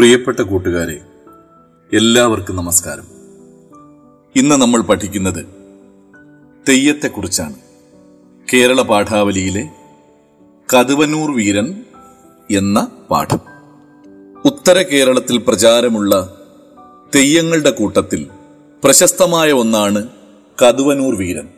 പ്രിയപ്പെട്ട 0.00 0.40
കൂട്ടുകാരെ 0.40 1.00
എല്ലാവർക്കും 1.96 2.56
നമസ്കാരം. 2.56 3.02
ഇന്ന് 4.36 4.56
നമ്മൾ 4.56 4.80
പഠിക്കുന്നത് 4.80 5.46
തെയ്യത്തെക്കുറിച്ചാണ്. 6.68 7.54
കേരള 8.52 8.82
പാഠാവലിയിലെ 8.82 9.68
കതുവനൂർ 10.76 11.36
വീരൻ 11.36 11.84
എന്ന 12.50 12.88
പാഠം. 13.10 13.38
ഉത്തര 14.44 14.82
കേരളത്തിൽ 14.82 15.38
പ്രചാരമുള്ള 15.38 16.40
തെയ്യങ്ങളുടെ 17.14 17.70
കൂട്ടത്തിൽ 17.70 18.26
പ്രശസ്തമായ 18.84 19.52
ഒന്നാണ് 19.52 20.08
കതുവനൂർ 20.62 21.16
വീരൻ. 21.16 21.48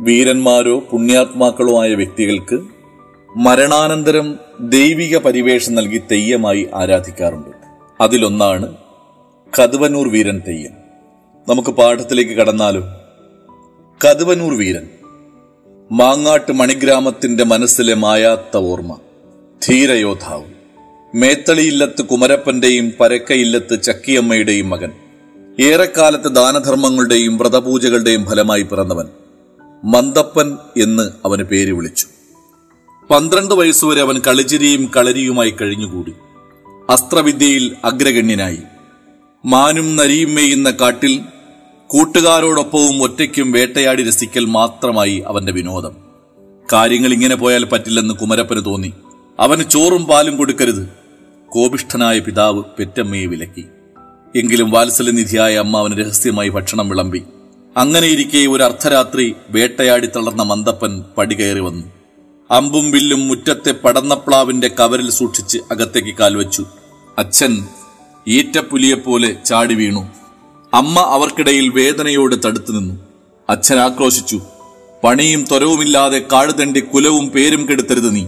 വീരന്മാരോ 0.00 0.80
പുണ്യാത്മാക്കളോ 0.80 1.82
ആയ 1.82 1.94
വ്യക്തികൾക്ക് 1.94 2.64
മരണാനന്തരം 3.36 4.38
ദൈവിക 4.60 5.18
പരിവേഷം 5.18 5.74
നൽകി 5.74 5.98
തെയ്യമായി 5.98 6.68
ആരാധിക്കാറുണ്ട്. 6.74 7.63
അതിലൊന്നാണ് 8.00 8.76
കതുവനൂർ 9.60 10.08
വീരൻ 10.08 10.42
തെയ്യം. 10.48 10.72
നമുക്ക് 11.48 11.70
പാഠത്തിലേക്ക് 11.70 12.30
കടന്നാലും 12.30 12.84
കതുവനൂർ 14.04 14.56
വീരൻ 14.56 14.88
മാങ്ങാട്ട് 15.92 16.52
മണിഗ്രാമത്തിന്റെ 16.52 17.44
മനസ്സിലെ 17.44 17.94
മായാത്ത 17.94 18.56
ഓർമ്മ 18.56 18.98
ധീരയോദ്ധാവ് 19.68 20.44
മേത്തളിയില്ലത്ത് 21.14 22.02
കുമരപ്പന്റെയും 22.02 22.92
പരക്കയില്ലത്ത് 23.00 23.82
ചക്കിയമ്മയുടെയും 23.82 24.70
മകൻ 24.70 24.92
ഏറെക്കാലത്ത് 25.60 26.34
ദാനധർമ്മങ്ങളുടെയും 26.34 27.38
വ്രതപൂജകളുടെയും 27.38 28.24
ഫലമായി 28.24 28.62
പിറന്നവൻ 28.62 29.06
മന്ദപ്പൻ 29.84 30.58
എന്ന് 30.82 31.10
അവന് 31.24 31.42
പേര് 31.42 31.72
വിളിച്ചു. 31.72 32.06
പന്ത്രണ്ട് 33.10 33.54
വയസ്സുവരെ 33.54 34.00
അവൻ 34.00 34.20
കളിചിരിയും 34.26 34.90
കളരിയുമായി 34.96 35.50
കഴിഞ്ഞുകൂടി. 35.50 36.14
അസ്ത്രവിദ്യയിൽ 36.90 37.76
അഗ്രഗണ്യനായി. 37.84 38.58
മാനും 39.44 39.96
നരിയും 39.96 40.34
മേയുന്ന 40.34 40.70
കാട്ടിൽ 40.70 41.20
കൂട്ടുകാരോടൊപ്പവും 41.86 43.02
ഒറ്റയ്ക്കും 43.02 43.52
വേട്ടയാടി 43.52 44.02
രസിക്കൽ 44.02 44.44
മാത്രമായി 44.44 45.24
അവന്റെ 45.26 45.52
വിനോദം. 45.52 45.96
കാര്യങ്ങൾ 46.72 47.12
ഇങ്ങനെ 47.12 47.34
പോയാൽ 47.34 47.64
പറ്റില്ലെന്ന് 47.64 48.14
കുമരപ്പന് 48.14 48.64
തോന്നി. 48.64 48.92
അവന് 49.40 49.64
ചോറും 49.70 50.04
പാലും 50.04 50.36
കൊടുക്കരുത്. 50.36 50.88
കോപിഷ്ഠനായ 51.48 52.18
പിതാവ് 52.18 52.62
പെറ്റമ്മയെ 52.78 53.26
വിലക്കി. 53.26 53.64
എങ്കിലും 54.36 54.70
വാത്സല്യനിധിയായ 54.70 55.56
അമ്മ 55.56 55.78
അവന് 55.78 55.98
രഹസ്യമായി 55.98 56.48
ഭക്ഷണം 56.48 56.88
വിളമ്പി. 56.88 57.22
അങ്ങനെയിരിക്കെ 57.76 58.46
ഒരു 58.46 58.62
അർദ്ധരാത്രി 58.62 59.34
വേട്ടയാടി 59.50 60.06
തളർന്ന 60.06 60.42
മന്ദപ്പൻ 60.42 61.04
പടികയറി 61.18 61.60
വന്നു. 61.60 62.03
അമ്പും 62.50 62.90
വില്ലും 62.90 63.28
മുറ്റത്തെ 63.28 63.72
പടന്നപ്ലാവിന്റെ 63.72 64.68
കവരിൽ 64.68 65.10
സൂക്ഷിച്ച് 65.10 65.58
അകത്തേക്ക് 65.70 66.14
കാൽവച്ചു. 66.18 66.66
അച്ഛൻ 67.18 67.66
ഈറ്റപ്പുലിയെപ്പോലെ 68.28 69.36
ചാടി 69.44 69.74
വീണു. 69.74 70.08
അമ്മ 70.74 71.00
അവർക്കിടയിൽ 71.00 71.68
വേദനയോട് 71.68 72.34
തടുത്തു 72.46 72.72
നിന്നു. 72.72 72.94
അച്ഛൻ 73.50 73.78
ആക്രോശിച്ചു. 73.78 74.40
പണിയും 75.04 75.44
തൊരവുമില്ലാതെ 75.44 76.18
കാടുതണ്ടി 76.32 76.80
കുലവും 76.80 77.28
പേരും 77.28 77.68
കെടുത്തരുത് 77.70 78.14
നീ. 78.14 78.26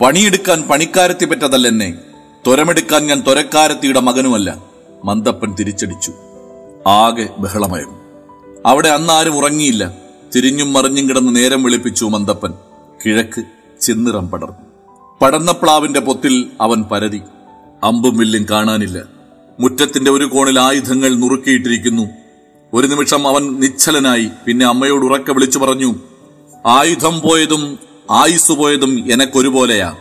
പണിയെടുക്കാൻ 0.00 0.62
പണിക്കാരത്തി 0.62 1.24
പറ്റതല്ലെന്നെ. 1.24 1.98
തൊരമെടുക്കാൻ 2.46 3.06
ഞാൻ 3.06 3.22
തൊരക്കാരത്തിയുടെ 3.26 4.00
മകനുമല്ല. 4.00 4.58
മന്ദപ്പൻ 5.04 5.54
തിരിച്ചടിച്ചു. 5.54 6.12
ആകെ 6.86 7.28
ബഹളമായിരുന്നു. 7.38 7.98
അവിടെ 8.66 8.88
അന്നാരും 8.88 9.36
ഉറങ്ങിയില്ല. 9.36 9.94
തിരിഞ്ഞും 10.34 10.72
മറിഞ്ഞും 10.72 11.08
കിടന്ന് 11.08 11.36
നേരം 11.36 11.62
വിളിപ്പിച്ചു 11.62 12.04
മന്ദപ്പൻ. 12.04 12.54
കിഴക്ക് 13.06 13.44
ചെന്നിറം 13.80 14.28
പടർന്നു. 14.28 15.52
പ്ലാവിന്റെ 15.52 16.00
പൊത്തിൽ 16.00 16.50
അവൻ 16.60 16.84
പരതി. 16.92 17.20
അമ്പും 17.84 18.16
വില്ലും 18.16 18.46
കാണാനില്ല. 18.50 19.02
മുറ്റത്തിന്റെ 19.60 20.10
ഒരു 20.10 20.24
കോണിൽ 20.24 20.60
ആയുധങ്ങൾ 20.60 21.14
നുറുക്കിയിട്ടിരിക്കുന്നു. 21.14 22.02
ഒരു 22.72 22.86
നിമിഷം 22.86 23.28
അവൻ 23.28 23.60
നിശ്ചലനായി 23.60 24.28
പിന്നെ 24.46 24.66
അമ്മയോട് 24.66 25.04
ഉറക്കെ 25.04 25.32
വിളിച്ചു 25.32 25.58
പറഞ്ഞു 25.58 25.94
ആയുധം 26.66 27.20
പോയതും 27.20 27.78
ആയുസ് 28.10 28.52
പോയതും 28.52 29.12
എനക്കൊരുപോലെയാ 29.12 29.96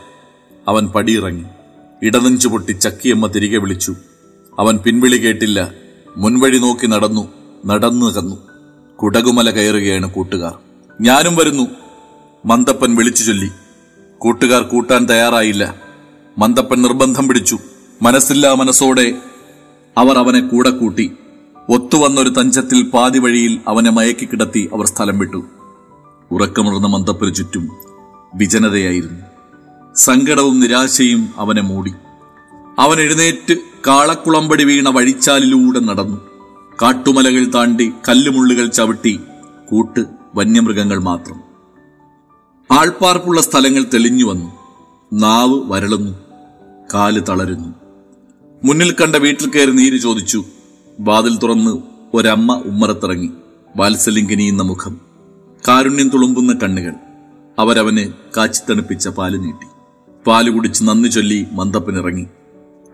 അവൻ 0.67 0.87
പടിയിറങ്ങി. 0.87 1.43
ഇടനെഞ്ചു 2.03 2.47
പൊട്ടി 2.47 2.71
ചക്കിയമ്മ 2.71 3.27
തിരികെ 3.27 3.57
വിളിച്ചു. 3.57 3.95
അവൻ 4.59 4.77
പിൻവിളി 4.77 5.17
കേട്ടില്ല. 5.17 5.71
മുൻവഴി 6.17 6.57
നോക്കി 6.57 6.87
നടന്നു 6.87 7.29
നടന്നു 7.65 8.05
കന്നു. 8.05 8.37
കുടകുമല 8.95 9.49
കയറുകയാണ് 9.49 10.11
കൂട്ടുകാർ. 10.11 10.53
ഞാനും 11.01 11.35
വരുന്നു. 11.35 11.82
മന്ദപ്പൻ 12.45 12.95
വിളിച്ചു 12.95 13.23
ചൊല്ലി. 13.23 13.49
കൂട്ടുകാർ 14.17 14.61
കൂട്ടാൻ 14.61 15.05
തയ്യാറായില്ല. 15.09 15.75
മന്ദപ്പൻ 16.37 16.81
നിർബന്ധം 16.81 17.27
പിടിച്ചു. 17.27 17.57
മനസ്സില്ലാ 18.01 18.53
മനസ്സോടെ 18.53 19.15
അവർ 19.97 20.17
അവനെ 20.17 20.47
കൂടെ 20.47 20.69
കൂട്ടി. 20.69 21.11
ഒത്തുവന്നൊരു 21.69 22.29
തഞ്ചത്തിൽ 22.29 22.89
പാതി 22.89 23.19
വഴിയിൽ 23.19 23.59
അവനെ 23.67 23.91
മയക്കി 23.91 24.25
കിടത്തി 24.25 24.69
അവർ 24.73 24.85
സ്ഥലം 24.85 25.19
വിട്ടു. 25.19 25.43
ഉറക്കമുറന്ന 26.31 26.87
മന്ദപ്പന് 26.87 27.35
ചുറ്റും 27.35 27.69
വിജനതയായിരുന്നു. 28.35 29.21
സങ്കടവും 29.95 30.59
നിരാശയും 30.59 31.29
അവനെ 31.37 31.61
മൂടി. 31.61 31.93
അവൻ 32.79 32.99
എഴുന്നേറ്റ് 32.99 33.55
കാളക്കുളമ്പടി 33.87 34.63
വീണ 34.63 34.89
വഴിച്ചാലിലൂടെ 34.89 35.79
നടന്നു. 35.79 36.17
കാട്ടുമലകൾ 36.81 37.51
താണ്ടി 37.51 37.93
കല്ലുമുള്ളുകൾ 38.09 38.67
ചവിട്ടി 38.67 39.19
കൂട്ട് 39.69 39.99
വന്യമൃഗങ്ങൾ 40.35 40.99
മാത്രം. 40.99 41.42
ആൾപ്പാർപ്പുള്ള 42.71 43.41
സ്ഥലങ്ങൾ 43.41 43.85
തെളിഞ്ഞു 43.93 44.25
വന്നു. 44.25 44.51
നാവ് 45.13 45.61
വരളുന്നു 45.71 46.19
കാൽ 46.93 47.19
തളരുന്നു. 47.19 47.73
മുന്നിൽ 48.63 48.91
കണ്ട 48.91 49.15
വീട്ടിൽ 49.15 49.49
കയറി 49.49 49.71
നീര് 49.71 49.97
ചോദിച്ചു. 49.97 50.45
വാതിൽ 50.99 51.37
തുറന്ന് 51.37 51.77
ഒരമ്മ 52.13 52.63
ഉമ്മറത്തിറങ്ങി. 52.65 53.29
വാത്സല്യം 53.75 54.29
കിനിയുന്ന 54.29 54.63
മുഖം. 54.63 55.01
കാരുണ്യം 55.67 56.09
തുളുമ്പുന്ന 56.09 56.53
കണ്ണുകൾ. 56.53 56.93
അവരവന് 57.59 58.13
കാച്ചിത്തണുപ്പിച്ച 58.37 59.07
പാൽ 59.07 59.37
നീട്ടി. 59.37 59.67
പാൽ 60.27 60.49
കുടിച്ച് 60.49 60.83
നന്ദി 60.83 61.07
ചൊല്ലി 61.07 61.45
മന്ദപ്പനിറങ്ങി. 61.51 62.25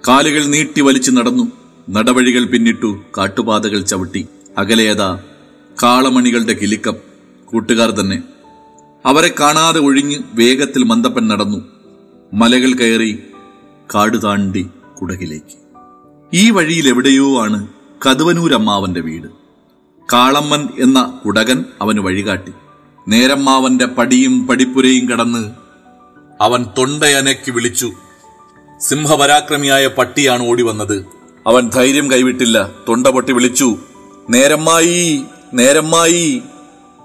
കാലുകൾ 0.07 0.45
നീട്ടി 0.45 0.81
വലിച്ചു 0.81 1.11
നടന്നു. 1.11 1.51
നടവഴികൾ 1.89 2.43
പിന്നിട്ടു 2.43 2.99
കാട്ടുപാതകൾ 3.17 3.81
ചവിട്ടി. 3.81 4.27
അകലേതാ 4.57 5.19
കാളമണികളുടെ 5.83 6.53
കിലിക്കം 6.53 6.95
കൂട്ടുകാർ 7.45 7.91
തന്നെ 7.91 8.23
അവരെ 9.05 9.35
കാണാതെ 9.39 9.79
ഒഴിഞ്ഞ് 9.79 10.19
വേഗത്തിൽ 10.33 10.83
മന്ദപ്പൻ 10.83 11.27
നടന്നു. 11.27 11.65
മലകൾ 12.33 12.73
കയറി 12.73 13.23
കാട് 13.95 14.23
താണ്ടി 14.23 14.69
കുടകിലേക്ക്. 15.01 15.57
ഈ 16.33 16.51
വഴിയിൽ 16.51 16.87
എവിടെയോ 16.87 17.41
ആണ് 17.41 17.67
കതുവനൂരമ്മാവന്റെ 18.05 18.99
വീട്. 18.99 19.27
കാളമ്മൻ 20.13 20.67
എന്ന 20.79 21.19
കുടകൻ 21.25 21.65
അവന് 21.81 21.99
വഴികാട്ടി. 21.99 22.53
നേരമ്മാവന്റെ 23.07 23.85
പടിയും 23.85 24.47
പടിപ്പുരയും 24.47 25.09
കടന്ന് 25.09 25.51
അവൻ 26.41 26.65
തൊണ്ടയനക്കി 26.77 27.51
വിളിച്ചു. 27.51 27.91
സിംഹപരാക്രമിയായ 28.81 29.87
പട്ടിയാണ് 29.87 30.47
ഓടി 30.47 30.63
വന്നത്. 30.63 31.05
അവൻ 31.47 31.69
ധൈര്യം 31.69 32.11
കൈവിട്ടില്ല. 32.11 32.71
തൊണ്ട 32.87 33.07
പൊട്ടി 33.07 33.31
വിളിച്ചു. 33.31 33.77
നേരമ്മായി 34.29 35.23
നേരമ്മായി. 35.53 36.41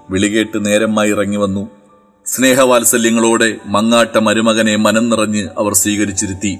വിളികേട്ട് 0.09 0.65
നേരമ്മായി 0.65 1.09
ഇറങ്ങി 1.09 1.37
വന്നു. 1.37 1.84
സ്നേഹവാത്സല്യങ്ങളോടെ 2.25 3.57
മങ്ങാട്ട 3.65 4.17
മരുമകനെ 4.17 4.75
മനം 4.75 5.09
നിറഞ്ഞ് 5.09 5.49
അവർ 5.57 5.73
സ്വീകരിച്ചിരുത്തി. 5.73 6.57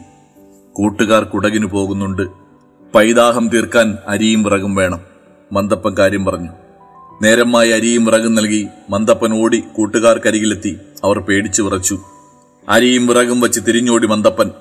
കൂട്ടുകാർ 0.73 1.23
കുടകിനു 1.23 1.65
പോകുന്നുണ്ട്. 1.65 2.21
പൈതാഹം 2.95 3.50
തീർക്കാൻ 3.50 3.97
അരിയും 4.07 4.44
വിറകും 4.44 4.75
വേണം. 4.75 5.00
മന്ദപ്പൻ 5.53 5.97
കാര്യം 5.97 6.25
പറഞ്ഞു. 6.25 6.50
നേരമായി 7.21 7.69
അരിയും 7.69 8.06
വിറകും 8.06 8.35
നൽകി 8.35 8.67
മന്ദപ്പൻ 8.89 9.33
ഓടി 9.33 9.63
കൂട്ടുകാർക്കരികിലെത്തി. 9.73 10.77
അവർ 11.03 11.19
പേടിച്ചു 11.19 11.62
വിറച്ചു. 11.62 12.00
അരിയും 12.69 13.07
വിറകും 13.07 13.41
വച്ച് 13.41 13.62
തിരിഞ്ഞോടി 13.67 14.07
മന്ദപ്പൻ 14.07 14.51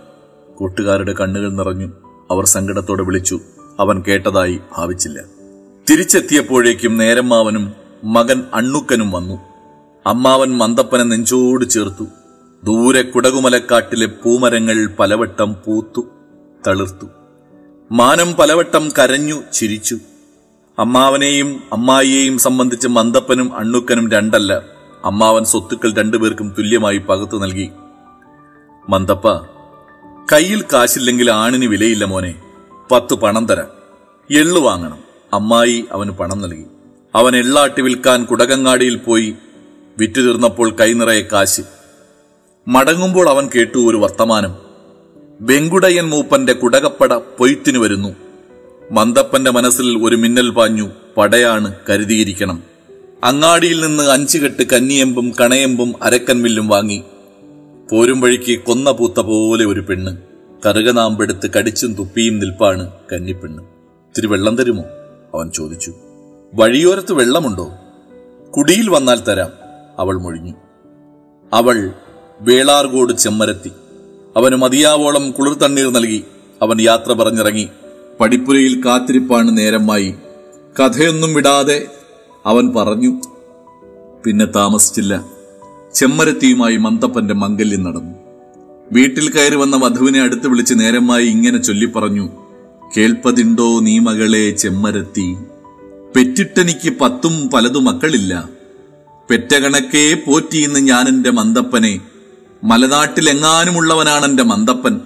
കൂട്ടുകാരുടെ 0.57 1.13
കണ്ണുകൾ 1.13 1.53
നിറഞ്ഞു. 1.53 1.93
അവർ 2.31 2.45
സങ്കടത്തോടെ 2.45 3.03
വിളിച്ചു. 3.03 3.41
അവൻ 3.81 4.03
കേട്ടതായി 4.09 4.61
ഭാവിച്ചില്ല. 4.77 5.21
തിരിച്ചെത്തിയപ്പോഴേക്കും 5.91 6.99
നേരമ്മാവനും 6.99 7.73
മകൻ 8.05 8.45
അണ്ണുക്കനും 8.55 9.11
വന്നു. 9.11 9.54
അമ്മാവൻ 10.07 10.59
മന്ദപ്പനെ 10.59 11.05
നെഞ്ചോട് 11.05 11.71
ചേർത്തു. 11.71 12.07
ദൂരെ 12.65 13.03
കുടകുമലക്കാട്ടിലെ 13.03 14.07
പൂമരങ്ങൾ 14.07 14.87
പലവട്ടം 14.87 15.57
പൂത്തു 15.67 16.07
തളിർത്തു. 16.67 17.07
മാനം 17.93 18.33
പലവട്ടം 18.33 18.89
കരഞ്ഞു 18.99 19.43
ചിരിച്ചു. 19.53 19.99
അമ്മാവനെയും 20.79 21.63
അമ്മായിയെയും 21.73 22.39
സംബന്ധിച്ച് 22.39 22.89
മന്ദപ്പനും 22.89 23.57
അണ്ണുക്കനും 23.57 24.11
രണ്ടല്ല 24.11 24.63
അമ്മാവൻ 25.05 25.45
സ്വത്തുക്കൾ 25.45 25.95
രണ്ടുപേർക്കും 25.95 26.55
തുല്യമായി 26.59 26.99
പകത്തു 26.99 27.39
നൽകി. 27.39 27.71
മന്ദപ്പ 28.89 29.37
കയ്യിൽ 30.33 30.65
കാശില്ലെങ്കിൽ 30.73 31.31
ആണിന് 31.31 31.65
വിലയില്ല 31.65 32.05
മോനെ 32.05 32.43
പത്ത് 32.91 33.15
പണം 33.15 33.47
തരാം. 33.47 33.67
എള്ളു 34.31 34.61
വാങ്ങണം. 34.61 34.99
അമ്മായി 35.33 35.85
അവന് 35.93 36.11
പണം 36.11 36.41
നൽകി. 36.41 36.67
അവൻ 37.15 37.37
എള്ളാട്ടി 37.37 37.83
വിൽക്കാൻ 37.83 38.25
കുടകങ്ങാടിയിൽ 38.25 38.97
പോയി 38.97 39.37
വിറ്റു 39.99 40.21
തീർന്നപ്പോൾ 40.21 40.77
കൈനിറയെ 40.77 41.23
കാശ്. 41.23 41.61
മടങ്ങുമ്പോൾ 42.69 43.29
അവൻ 43.29 43.49
കേട്ടു 43.55 43.91
ഒരു 43.91 43.97
വർത്തമാനം. 43.97 44.55
വെങ്കുടയൻ 45.41 46.05
മൂപ്പന്റെ 46.05 46.53
കുടകപ്പട 46.53 47.15
പൊയ്ത്തിനു 47.15 47.79
വരുന്നു. 47.79 48.15
മന്ദപ്പന്റെ 48.91 49.51
മനസ്സിൽ 49.51 50.05
ഒരു 50.05 50.17
മിന്നൽ 50.17 50.51
പാഞ്ഞു. 50.51 50.91
പടയാണ് 51.17 51.75
കരുതിയിരിക്കണം. 51.91 52.63
അങ്ങാടിയിൽ 53.25 53.87
നിന്ന് 53.87 54.03
അഞ്ചുകെട്ട് 54.03 54.63
കന്നിയമ്പും 54.63 55.33
കണയമ്പും 55.41 55.95
അരക്കൻമില്ലും 56.03 56.69
വാങ്ങി. 56.69 57.03
പോരും 57.91 58.21
വഴിക്ക് 58.21 58.61
കൊന്ന 58.61 58.91
പൂത്ത 58.91 59.21
പോലെ 59.21 59.65
ഒരു 59.65 59.81
പെണ്ണ്. 59.81 60.17
കറുകനാമ്പെടുത്ത് 60.67 61.51
കടിച്ചും 61.59 61.95
തുപ്പിയും 61.95 62.39
നിൽപ്പാണ് 62.39 62.91
കന്നിപ്പെണ്ണ്. 63.13 63.63
ഇത്തിരി 63.63 64.27
വെള്ളം 64.27 64.57
തരുമോ? 64.57 64.85
അവൻ 65.35 65.51
ചോദിച്ചു. 65.51 65.95
വഴിയോരത്ത് 66.55 67.13
വെള്ളമുണ്ടോ? 67.13 67.73
കുടിയിൽ 68.57 68.91
വന്നാൽ 68.91 69.21
തരാം. 69.21 69.64
അവൾ 69.99 70.19
മൊഴിഞ്ഞു. 70.19 70.53
അവൾ 71.53 71.93
വേളാർകോട് 72.41 73.13
ചെമ്മരത്തി. 73.13 73.71
അവന് 74.37 74.57
മതിയാവോളം 74.57 75.31
കുളിർ 75.31 75.55
തണ്ണീർ 75.55 75.93
നൽകി 75.93 76.25
അവൻ 76.63 76.81
യാത്ര 76.81 77.13
പറഞ്ഞിറങ്ങി. 77.13 77.69
പടിപ്പുരയിൽ 78.21 78.85
കാത്തിരിപ്പാണ് 78.85 79.59
നേരമായി 79.59 80.15
കഥയൊന്നും 80.81 81.35
വിടാതെ 81.35 81.87
അവൻ 82.47 82.73
പറഞ്ഞു 82.75 83.21
പിന്നെ 84.25 84.45
താമസിച്ചില്ല. 84.45 85.25
ചെമ്മരത്തിയുമായി 85.95 86.77
മന്തപ്പന്റെ 86.77 87.35
മംഗല്യം 87.35 87.83
നടന്നു. 87.83 88.15
വീട്ടിൽ 88.93 89.31
കയറി 89.31 89.55
വന്ന 89.55 89.77
വധുവിനെ 89.77 90.21
അടുത്ത് 90.21 90.47
വിളിച്ച് 90.47 90.75
നേരമായി 90.81 91.27
ഇങ്ങനെ 91.27 91.59
ചൊല്ലിപ്പറഞ്ഞു 91.59 92.29
കേൾപ്പതിണ്ടോ 92.97 93.81
നീ 93.81 93.99
മകളെ 93.99 94.51
ചെമ്മരത്തി? 94.51 95.37
പെറ്റിട്ടെനിക്ക് 96.17 96.91
പത്തും 97.01 97.51
പലതു 97.51 97.79
മക്കളില്ല. 97.79 98.49
പെറ്റ 99.31 99.55
കണക്കേ 99.55 100.15
പോറ്റിയിന്ന് 100.15 100.81
ഞാൻ 100.81 101.09
എന്റെ 101.09 101.31
മന്ദപ്പനെ 101.31 102.01
മലനാട്ടിലെങ്ങാനുമുള്ളവനാണ് 102.65 104.25
എന്റെ 104.25 104.43
മന്ദപ്പൻ 104.43 105.01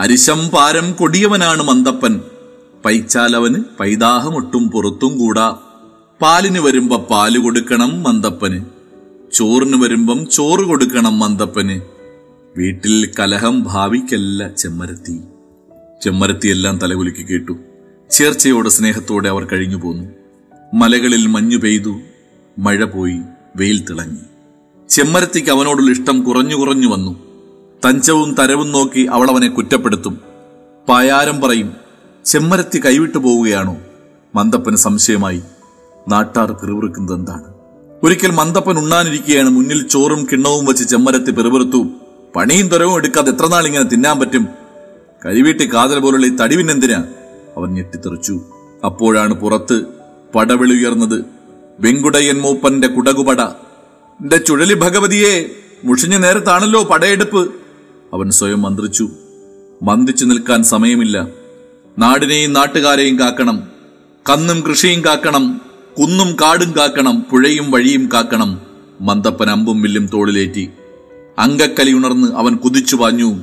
അരിശം 0.00 0.48
പാരം 0.48 0.92
കൊടിയവനാണ് 0.92 1.62
മന്ദപ്പൻ 1.62 2.20
പൈച്ചാലവന് 2.84 3.54
പൈതാഹമൊട്ടും 3.80 4.70
പുറത്തും 4.70 5.18
കൂടാ. 5.18 5.58
പാലിന് 6.22 6.58
വരുമ്പോ 6.58 6.96
പാൽ 7.10 7.38
കൊടുക്കണം 7.38 8.02
മന്ദപ്പന് 8.02 8.64
ചോറിന് 9.32 9.82
വരുമ്പം 9.82 10.30
ചോറ് 10.30 10.60
കൊടുക്കണം 10.60 11.18
മന്ദപ്പന് 11.18 11.80
വീട്ടിൽ 12.56 13.10
കലഹം 13.18 13.62
ഭാവിക്കല്ല 13.62 14.48
ചെമ്മരത്തി. 14.54 15.20
ചെമ്മരത്തി 16.02 16.48
എല്ലാം 16.48 16.78
തലകുലുക്കി 16.78 17.22
കേട്ടു. 17.22 17.56
ചേർച്ചയോടെ 18.10 18.68
സ്നേഹത്തോടെ 18.68 19.28
അവർ 19.28 19.44
കഴിഞ്ഞു 19.44 19.76
പോന്നു 19.76 20.08
മലകളിൽ 20.74 21.26
മഞ്ഞു 21.26 21.56
പെയ്തു. 21.56 22.00
മഴ 22.58 22.84
പോയി. 22.84 23.20
വെയിൽ 23.56 23.84
തിളങ്ങി. 23.90 24.18
ചെമ്മരത്തിക്ക് 24.88 25.50
അവനോടുള്ള 25.50 25.90
ഇഷ്ടം 25.90 26.22
കുറഞ്ഞു 26.22 26.56
കുറഞ്ഞു 26.56 26.88
വന്നു. 26.88 27.20
തഞ്ചവും 27.84 28.34
തരവും 28.34 28.72
നോക്കി 28.72 29.00
അവൾ 29.00 29.30
അവനെ 29.30 29.48
കുറ്റപ്പെടുത്തും. 29.48 30.20
പായാരം 30.88 31.40
പറയും 31.40 31.72
ചെമ്മരത്തി 32.24 32.78
കൈവിട്ടു 32.86 33.18
പോവുകയാണോ? 33.18 33.76
മന്ദപ്പന് 34.34 34.76
സംശയമായി 34.76 35.42
നാട്ടാർ 36.08 36.52
പിറുപിറുക്കുന്നത് 36.52 37.16
എന്താണ്? 37.16 37.44
ഒരിക്കൽ 38.02 38.30
മന്ദപ്പൻ 38.30 38.78
ഉണ്ണാനിരിക്കുകയാണ് 38.78 39.48
മുന്നിൽ 39.48 39.88
ചോറും 39.88 40.28
കിണ്ണവും 40.32 40.64
വെച്ച് 40.64 40.84
ചെമ്മരത്തി 40.84 41.30
പിറുപിറുത്തു. 41.30 41.86
പണിയും 42.36 42.68
തുരവും 42.68 42.96
എടുക്കാതെ 42.96 43.32
എത്ര 43.32 43.46
നാൾ 43.46 43.66
ഇങ്ങനെ 43.66 43.84
തിന്നാൻ 43.84 44.20
പറ്റും? 44.20 44.48
കരിവീട്ടി 45.24 45.74
കാതൽ 45.74 45.98
പോലുള്ള 45.98 46.26
ഈ 46.26 46.36
തടിവിനെന്തിനാ 46.36 47.04
അവൻ 47.56 47.74
ഞെട്ടിത്തെറിച്ചു. 47.74 48.40
അപ്പോഴാണ് 48.84 49.34
പുറത്ത് 49.34 49.82
പടവിളി 50.34 50.72
ഉയർന്നത് 50.72 51.33
വെങ്കുടയൻ 51.80 52.40
മൂപ്പന്റെ 52.40 52.88
കുടകുപട. 52.88 53.40
എന്റെ 54.20 54.36
ചുഴലി 54.36 54.74
ഭഗവതിയെ 54.74 55.50
മുഷിഞ്ഞ 55.84 56.16
നേരത്താണല്ലോ 56.16 56.82
പടയെടുപ്പ്. 56.82 57.54
അവൻ 58.12 58.30
സ്വയം 58.30 58.62
മന്ത്രിച്ചു. 58.62 59.08
മന്ദിച്ചു 59.82 60.24
നിൽക്കാൻ 60.24 60.64
സമയമില്ല. 60.64 61.26
നാടിനെയും 61.98 62.52
നാട്ടുകാരെയും 62.52 63.18
കാക്കണം. 63.18 63.62
കന്നും 64.30 64.60
കൃഷിയും 64.60 65.04
കാക്കണം. 65.04 65.60
കുന്നും 65.98 66.36
കാടും 66.42 66.74
കാക്കണം. 66.78 67.26
പുഴയും 67.30 67.70
വഴിയും 67.70 68.08
കാക്കണം. 68.12 68.60
മന്ദപ്പൻ 69.00 69.50
അമ്പും 69.50 69.82
വില്ലും 69.82 70.06
തോളിലേറ്റി. 70.06 70.70
അങ്കക്കലി 71.38 71.92
ഉണർന്ന് 71.92 72.32
അവൻ 72.36 72.56
കുതിച്ചു 72.56 72.96
വാഞ്ഞു 72.96 73.36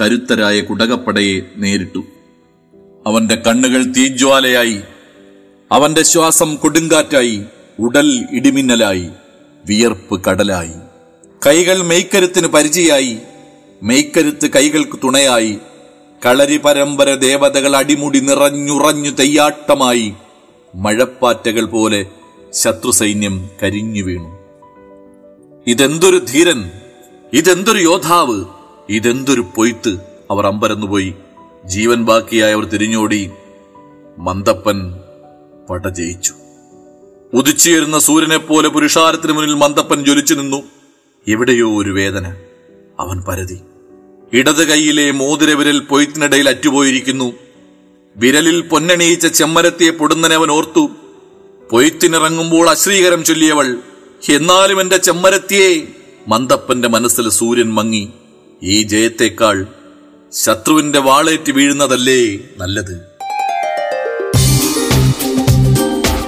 കരുത്തരായ 0.00 0.60
കുടകപ്പടയെ 0.60 1.40
നേരിട്ടു. 1.56 2.04
അവന്റെ 3.06 3.34
കണ്ണുകൾ 3.34 3.84
തീജ്വാലയായി. 3.84 4.80
അവന്റെ 5.72 6.02
ശ്വാസം 6.02 6.56
കൊടുങ്കാറ്റായി. 6.56 7.44
ഉടൽ 7.78 8.26
ഇടിമിന്നലായി 8.30 9.10
വിയർപ്പ് 9.66 10.24
കടലായി. 10.24 10.72
കൈകൾ 11.46 11.82
മെയ്ക്കരുത്തിന് 11.82 12.46
പരിചയായി 12.46 13.18
മെയ്ക്കരുത്ത് 13.82 14.50
കൈകൾക്ക് 14.50 14.98
തുണയായി. 15.04 15.58
കളരി 16.26 16.56
പരമ്പര 16.56 17.14
ദേവതകൾ 17.14 17.76
അടിമുടി 17.76 18.20
നിറഞ്ഞുറഞ്ഞു 18.20 19.10
തെയ്യാട്ടമായി. 19.10 20.14
മഴപ്പാറ്റകൾ 20.74 21.64
പോലെ 21.64 22.06
ശത്രു 22.52 22.90
സൈന്യം 22.90 23.48
കരിഞ്ഞു 23.62 24.02
വീണു. 24.02 24.38
ഇതെന്തൊരു 25.66 26.18
ധീരൻ 26.18 26.70
ഇതെന്തൊരു 27.32 27.78
യോദ്ധാവ് 27.78 28.44
ഇതെന്തൊരു 28.90 29.44
പൊയ്ത്ത്. 29.54 29.98
അവർ 30.30 30.46
അമ്പരന്നുപോയി. 30.46 31.14
ജീവൻ 31.64 32.04
ബാക്കിയായി 32.04 32.52
അവർ 32.52 32.64
തിരിഞ്ഞോടി. 32.64 33.30
മന്ദപ്പൻ 34.18 34.94
പട 35.70 35.88
ജയിച്ചു. 35.88 36.35
ഉദിച്ചുയരുന്ന 37.34 37.98
സൂര്യനെ 37.98 38.36
പോലെ 38.36 38.68
പുരുഷാരത്തിന് 38.68 39.32
മുന്നിൽ 39.32 39.54
മന്ദപ്പൻ 39.54 40.04
ജ്വലിച്ചു 40.04 40.34
നിന്നു. 40.34 40.62
എവിടെയോ 41.28 41.82
ഒരു 41.82 41.90
വേദന. 41.90 42.26
അവൻ 43.00 43.24
പരതി. 43.28 43.60
ഇടത് 44.32 44.68
കൈയിലെ 44.68 45.10
മോതിര 45.10 45.54
വിരൽ 45.54 45.78
പൊയ്ത്തിനിടയിൽ 45.78 46.48
അറ്റുപോയിരിക്കുന്നു. 46.48 47.32
വിരലിൽ 48.16 48.60
പൊന്നണിയിച്ച 48.60 49.26
ചെമ്മരത്തിയെ 49.26 49.90
പൊടുന്നനെ 49.90 50.34
അവൻ 50.34 50.50
ഓർത്തു. 50.50 50.90
പൊയ്ത്തിനിറങ്ങുമ്പോൾ 51.70 52.70
അശ്രീകരം 52.70 53.24
ചൊല്ലിയവൾ 53.24 53.76
എന്നാലും 54.28 54.80
എന്റെ 54.80 54.96
ചെമ്മരത്തിയെ. 54.96 55.82
മന്ദപ്പന്റെ 56.28 56.88
മനസ്സിൽ 56.88 57.28
സൂര്യൻ 57.28 57.74
മങ്ങി. 57.74 58.12
ഈ 58.62 58.82
ജയത്തേക്കാൾ 58.82 59.66
ശത്രുവിന്റെ 60.32 60.98
വാളേറ്റ് 60.98 61.52
വീഴുന്നതല്ലേ 61.52 62.38
നല്ലത്? 62.58 63.15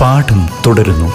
പാഠം 0.00 0.48
തുടരുന്നു. 0.66 1.12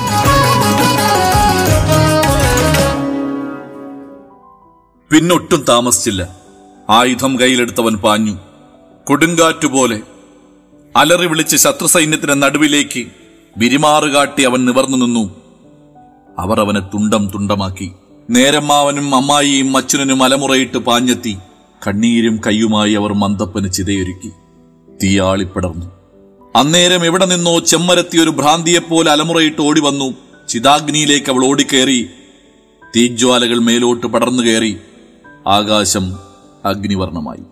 പിന്നൊട്ടും 5.11 5.65
താമസിച്ചില്ല. 5.69 6.35
ആയുധം 6.89 7.39
കയ്യിലെടുത്തവൻ 7.39 7.95
പാഞ്ഞു. 7.95 8.37
കൊടുങ്കാറ്റുപോലെ 9.03 9.99
അലറി 10.95 11.25
വിളിച്ച് 11.25 11.57
ശത്രു 11.57 11.87
സൈന്യത്തിന്റെ 11.87 12.33
നടുവിലേക്ക് 12.33 13.05
വിരിമാറുകാട്ടി 13.57 14.43
അവൻ 14.43 14.65
നിവർന്നു 14.65 14.97
നിന്നു. 14.97 15.35
അവർ 16.39 16.59
അവനെ 16.59 16.79
തുണ്ടം 16.79 17.31
തുണ്ടമാക്കി. 17.33 17.91
നേരമ്മാവനും 18.29 19.15
അമ്മായിയും 19.15 19.77
അച്ഛനും 19.77 20.23
അലമുറയിട്ട് 20.23 20.77
പാഞ്ഞെത്തി. 20.77 21.37
കണ്ണീരും 21.87 22.41
കയ്യുമായി 22.47 22.93
അവർ 22.93 23.13
മന്ദപ്പന് 23.13 23.71
ചിതയൊരുക്കി. 23.71 24.31
തീയാളിപ്പടർന്നു. 25.03 26.04
അന്നേരം 26.55 27.05
എവിടെ 27.05 27.25
നിന്നോ 27.25 27.59
ചെമ്മരത്തി 27.59 28.17
ഒരു 28.17 28.29
ഭ്രാന്തിയെപ്പോലെ 28.29 29.11
അലമുറയിട്ട് 29.11 29.61
ഓടി 29.61 29.81
വന്നു 29.81 30.13
ചിതാഗ്നിയിലേക്ക് 30.49 31.31
അവൾ 31.31 31.45
ഓടിക്കേറി. 31.45 32.09
തീജ്വാലകൾ 32.95 33.59
മേലോട്ട് 33.59 34.07
പടർന്നു 34.07 34.43
കയറി. 34.43 34.77
ആകാശം 35.47 36.15
അഗ്നിവർണമായി 36.65 37.43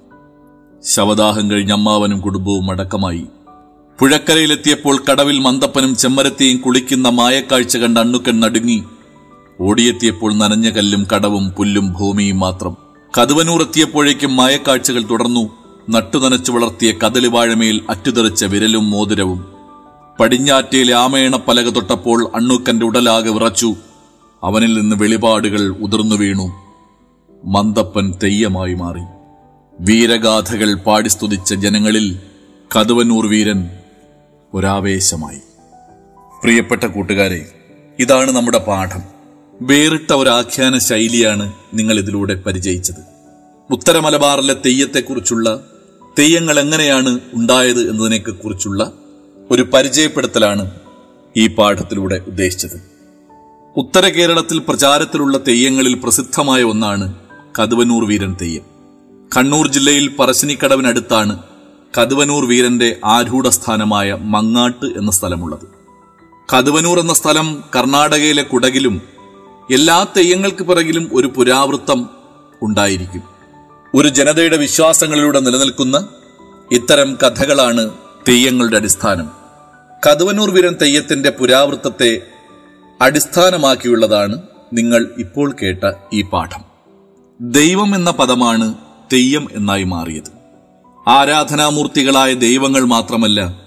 ശവദാഹം 0.83 1.51
കഴിഞ്ഞ് 1.51 1.73
അമ്മാവനും 1.73 2.21
കുടുംബവും 2.21 2.71
അടക്കമായി. 2.71 3.25
പുഴക്കരയിലെത്തിയപ്പോൾ 3.99 5.03
കടവിൽ 5.11 5.39
മന്ദപ്പനും 5.39 5.95
ചെമ്മരത്തിയും 5.95 6.57
കുളിക്കുന്ന 6.57 7.09
മായക്കാഴ്ച 7.09 7.77
കണ്ട് 7.77 7.99
അണ്ണുക്കൻ 7.99 8.39
നടുങ്ങി. 8.39 8.83
ഓടിയെത്തിയപ്പോൾ 9.61 10.33
നനഞ്ഞ 10.33 10.69
കല്ലും 10.69 11.07
കടവും 11.15 11.49
പുല്ലും 11.49 11.93
ഭൂമിയും 11.93 12.39
മാത്രം. 12.39 12.77
കതുവനൂർ 13.21 13.61
എത്തിയപ്പോഴേക്കും 13.61 14.35
മായക്കാഴ്ചകൾ 14.35 15.03
തുടർന്നു. 15.09 15.62
നട്ടുനനച്ചു 15.89 16.51
വളർത്തിയ 16.51 16.91
കദളിവാഴമേൽ 16.91 17.81
അറ്റുതെറിച്ച 17.89 18.45
വിരലും 18.45 18.89
മോതിരവും. 18.89 19.53
പടിഞ്ഞാറ്റയിലെ 20.19 20.93
ആമേണ 20.93 21.35
പലക 21.35 21.69
തൊട്ടപ്പോൾ 21.69 22.31
അണ്ണൂക്കന്റെ 22.35 22.85
ഉടലാകെ 22.85 23.29
വിറച്ചു. 23.29 23.75
അവനിൽ 24.43 24.79
നിന്ന് 24.79 24.95
വെളിപാടുകൾ 24.99 25.69
ഉതിർന്നു 25.69 26.15
വീണു. 26.15 26.51
മന്ദപ്പൻ 27.45 28.13
തെയ്യമായി 28.23 28.73
മാറി. 28.73 29.01
വീരഗാഥകൾ 29.79 30.73
പാടിസ്തുതിച്ച 30.73 31.53
ജനങ്ങളിൽ 31.53 32.19
കതുവന്നൂർ 32.79 33.27
വീരൻ 33.27 33.69
ഒരാവേശമായി. 34.53 35.39
പ്രിയപ്പെട്ട 36.43 36.83
കൂട്ടുകാരെ 36.83 37.51
ഇതാണ് 37.99 38.31
നമ്മുടെ 38.31 38.57
പാഠം. 38.57 39.01
വേറിട്ട 39.61 40.13
ഒരാഖ്യാന 40.13 40.77
ശൈലിയാണ് 40.77 41.53
നിങ്ങൾ 41.73 41.99
ഇതിലൂടെ 41.99 42.35
പരിചയിച്ചത്. 42.35 43.13
ഉത്തര 43.71 43.99
മലബാറിലെ 43.99 44.53
തെയ്യത്തെക്കുറിച്ചുള്ള 44.53 45.63
തെയ്യങ്ങൾ 46.19 46.59
എങ്ങനെയാണ് 46.59 47.19
ഉണ്ടായത് 47.33 47.89
എന്നതിനെ 47.89 48.17
കുറിച്ചുള്ള 48.17 48.91
ഒരു 49.51 49.61
പരിചയപ്പെടുത്തലാണ് 49.61 50.71
ഈ 51.37 51.47
പാഠത്തിലൂടെ 51.47 52.15
ഉദ്ദേശിച്ചത്. 52.27 52.81
ഉത്തര 53.77 54.07
കേരളത്തിൽ 54.07 54.57
പ്രചാരത്തിലുള്ള 54.57 55.37
തെയ്യങ്ങളിൽ 55.37 55.93
പ്രസിദ്ധമായ 55.93 56.63
ഒന്നാണ് 56.63 57.15
കതുവനൂർ 57.59 58.07
വീരൻ 58.07 58.35
തെയ്യം. 58.41 58.61
കണ്ണൂർ 59.37 59.67
ജില്ലയിൽ 59.67 60.15
പറശ്ശിനിക്കടവിനടുത്താണ് 60.19 61.39
കതുവനൂർ 61.97 62.47
വീരന്റെ 62.47 62.99
ആരൂഢസ്ഥാനമായ 63.05 64.17
മങ്ങാട്ട് 64.21 64.85
എന്ന 64.85 65.11
സ്ഥലമുള്ളത്. 65.11 65.67
കതുവനൂർ 66.55 66.99
എന്ന 66.99 67.13
സ്ഥലം 67.13 67.63
കർണാടകയിലെ 67.75 68.43
കുടകിലും 68.43 69.01
എല്ലാ 69.71 70.05
തെയ്യങ്ങൾക്ക് 70.17 70.63
പിറകിലും 70.63 71.09
ഒരു 71.13 71.27
പുരാവൃത്തം 71.27 72.09
ഉണ്ടായിരിക്കും. 72.61 73.32
ഒരു 73.95 74.07
ജനതയുടെ 74.07 74.57
വിശ്വാസങ്ങളിലൂടെ 74.57 75.39
നിലനിൽക്കുന്ന 75.39 76.07
ഇത്തരം 76.71 77.17
കഥകളാണ് 77.23 77.89
തെയ്യങ്ങളുടെ 78.27 78.77
അടിസ്ഥാനം. 78.77 79.31
കതുവനൂർ 80.09 80.49
വീരൻ 80.49 80.75
തെയ്യത്തിന്റെ 80.81 81.29
പുരാവൃത്തത്തെ 81.29 82.21
അടിസ്ഥാനമാക്കിയുള്ളതാണ് 83.01 84.41
നിങ്ങൾ 84.73 85.11
ഇപ്പോൾ 85.17 85.55
കേട്ട 85.63 85.91
ഈ 86.13 86.21
പാഠം. 86.21 86.61
ദൈവം 87.41 87.95
എന്ന 87.95 88.11
പദമാണ് 88.11 88.73
തെയ്യം 89.13 89.49
എന്നായി 89.53 89.83
മാറിയത്. 89.83 90.31
ആരാധനാമൂർത്തികളായ 91.09 92.33
ദൈവങ്ങൾ 92.33 92.85
മാത്രമല്ല 92.85 93.61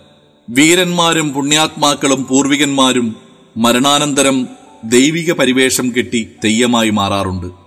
വീരന്മാരും 0.50 1.32
പുണ്യാത്മാക്കളും 1.32 2.26
പൂർവികന്മാരും 2.26 3.16
മരണാനന്തരം 3.56 4.48
ദൈവിക 4.84 5.32
പരിവേഷം 5.32 5.92
കെട്ടി 5.98 6.30
തെയ്യമായി 6.44 6.90
മാറാറുണ്ട്. 6.90 7.65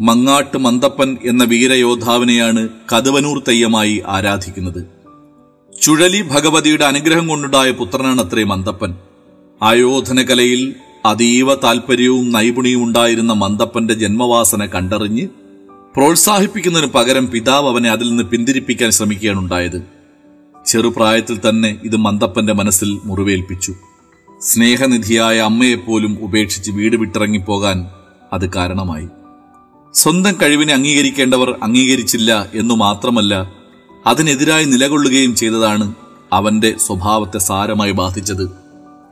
മങ്ങാട്ട് 0.00 0.58
മന്തപ്പൻ 0.58 1.16
എന്ന 1.24 1.44
വീരയോദ്ധാവിനെയാണ് 1.44 2.68
കതുവനൂർ 2.96 3.42
തെയ്യമായി 3.48 4.02
ആരാധിക്കുന്നത്. 4.06 4.86
ചുഴലി 5.82 6.22
ഭഗവതിയുടെ 6.22 6.84
അനുഗ്രഹം 6.84 7.28
കൊണ്ടുണ്ടായ 7.28 7.70
പുത്രനാണ് 7.70 8.20
അത്രേ 8.20 8.44
മന്തപ്പൻ. 8.44 8.94
ആയോധനകലയിൽ 9.62 10.74
അതീവ 11.06 11.54
താൽപര്യവും 11.54 12.32
നൈപുണ്യവും 12.32 12.84
ഉണ്ടായിരുന്ന 12.84 13.32
മന്തപ്പന്റെ 13.32 13.94
ജന്മവാസന 13.94 14.66
കണ്ടറിഞ്ഞ് 14.66 15.28
പ്രോത്സാഹിപ്പിക്കുന്നതിന് 15.96 16.92
പകരം 16.92 17.30
പിതാവ് 17.30 17.68
അവനെ 17.68 17.90
അതിൽ 17.90 18.08
നിന്ന് 18.08 18.22
പിന്തിരിപ്പിക്കാൻ 18.22 18.90
ശ്രമിക്കുകയാണ് 18.90 19.38
ഉണ്ടായത്. 19.38 19.82
ചെറുപ്രായത്തിൽ 20.66 21.40
തന്നെ 21.48 21.80
ഇത് 21.84 21.96
മന്തപ്പന്റെ 21.96 22.52
മനസ്സിൽ 22.52 22.98
മുറിവേൽപ്പിച്ചു. 23.04 23.74
സ്നേഹനിധിയായ 24.40 25.38
അമ്മയെപ്പോലും 25.38 26.18
ഉപേക്ഷിച്ച് 26.20 26.70
വീട് 26.70 26.96
വിട്ടിറങ്ങിപ്പോകാൻ 26.96 27.86
അത് 28.32 28.52
കാരണമായി. 28.52 29.08
സ്വന്തം 29.96 30.36
കഴിവിനെ 30.42 30.74
അംഗീകരിക്കേണ്ടവർ 30.74 31.56
അംഗീകരിച്ചില്ല 31.62 32.46
എന്നു 32.54 32.74
മാത്രമല്ല 32.74 33.52
അതിനെതിരായി 34.06 34.64
നിലകൊള്ളുകയും 34.64 35.36
ചെയ്തതാണ് 35.36 35.94
അവന്റെ 36.32 36.74
സ്വഭാവത്തെ 36.78 37.38
സാരമായി 37.38 37.92
ബാധിച്ചത്. 37.92 38.50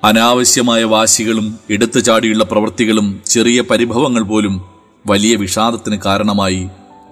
അനാവശ്യമായ 0.04 0.84
വാശികളും 0.84 1.58
എടുത്തു 1.70 2.00
ചാടിയുള്ള 2.00 2.44
പ്രവൃത്തികളും 2.44 3.20
ചെറിയ 3.26 3.60
പരിഭവങ്ങൾ 3.60 4.22
പോലും 4.22 4.64
വലിയ 5.06 5.36
വിഷാദത്തിന് 5.36 5.98
കാരണമായി 6.06 6.68